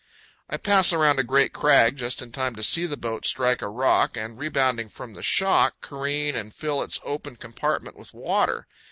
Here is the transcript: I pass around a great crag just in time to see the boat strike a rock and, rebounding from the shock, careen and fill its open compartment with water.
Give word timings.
I 0.49 0.57
pass 0.57 0.91
around 0.91 1.19
a 1.19 1.23
great 1.23 1.53
crag 1.53 1.95
just 1.95 2.23
in 2.23 2.31
time 2.31 2.55
to 2.55 2.63
see 2.63 2.87
the 2.87 2.97
boat 2.97 3.23
strike 3.23 3.61
a 3.61 3.69
rock 3.69 4.17
and, 4.17 4.35
rebounding 4.35 4.89
from 4.89 5.13
the 5.13 5.21
shock, 5.21 5.75
careen 5.79 6.35
and 6.35 6.51
fill 6.55 6.81
its 6.81 6.99
open 7.03 7.35
compartment 7.35 7.95
with 7.95 8.11
water. 8.11 8.65